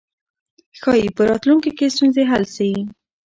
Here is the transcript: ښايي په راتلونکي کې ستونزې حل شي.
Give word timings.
ښايي 0.79 1.09
په 1.17 1.21
راتلونکي 1.29 1.71
کې 1.77 1.93
ستونزې 1.95 2.23
حل 2.31 2.43
شي. 2.55 2.71